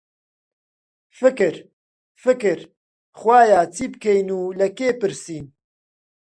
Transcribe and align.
فکر، 1.19 1.53
فکر، 2.23 2.59
خوایە 3.19 3.61
چی 3.75 3.85
بکەین 3.93 4.27
و 4.39 4.41
لە 4.59 4.67
کێ 4.77 4.89
پرسین؟ 4.99 5.45